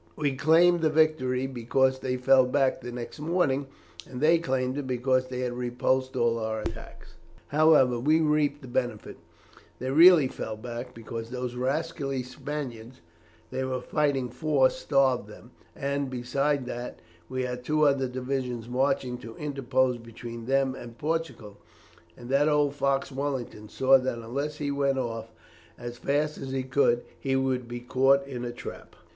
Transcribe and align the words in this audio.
We 0.15 0.35
claimed 0.35 0.81
the 0.81 0.89
victory, 0.89 1.45
because 1.45 1.99
they 1.99 2.17
fell 2.17 2.47
back 2.47 2.81
the 2.81 2.91
next 2.91 3.19
morning, 3.19 3.67
and 4.09 4.19
they 4.19 4.39
claimed 4.39 4.75
it 4.79 4.87
because 4.87 5.27
they 5.27 5.41
had 5.41 5.53
repulsed 5.53 6.15
all 6.15 6.39
our 6.39 6.59
attacks. 6.59 7.13
However, 7.49 7.99
we 7.99 8.19
reaped 8.19 8.63
the 8.63 8.67
benefit; 8.67 9.17
they 9.77 9.91
really 9.91 10.27
fell 10.27 10.57
back, 10.57 10.95
because 10.95 11.29
those 11.29 11.53
rascally 11.53 12.23
Spaniards 12.23 13.01
they 13.51 13.63
were 13.63 13.79
fighting 13.79 14.31
for, 14.31 14.71
starved 14.71 15.27
them; 15.27 15.51
and, 15.75 16.09
besides 16.09 16.65
that, 16.65 16.97
we 17.29 17.43
had 17.43 17.63
two 17.63 17.83
other 17.85 18.07
divisions 18.07 18.67
marching 18.67 19.19
to 19.19 19.37
interpose 19.37 19.99
between 19.99 20.47
them 20.47 20.73
and 20.73 20.97
Portugal, 20.97 21.57
and 22.17 22.27
that 22.31 22.49
old 22.49 22.73
fox 22.73 23.11
Wellington 23.11 23.69
saw 23.69 23.99
that 23.99 24.17
unless 24.17 24.55
he 24.57 24.71
went 24.71 24.97
off 24.97 25.31
as 25.77 25.99
fast 25.99 26.39
as 26.39 26.49
he 26.53 26.63
could, 26.63 27.03
he 27.19 27.35
would 27.35 27.67
be 27.67 27.81
caught 27.81 28.25
in 28.25 28.43
a 28.43 28.51
trap. 28.51 28.95